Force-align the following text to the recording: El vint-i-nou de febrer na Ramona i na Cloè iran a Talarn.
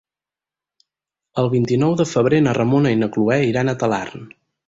El 1.41 1.49
vint-i-nou 1.51 1.93
de 2.01 2.07
febrer 2.13 2.41
na 2.47 2.55
Ramona 2.59 2.95
i 2.97 2.99
na 3.05 3.11
Cloè 3.17 3.39
iran 3.51 3.69
a 3.75 3.79
Talarn. 3.85 4.27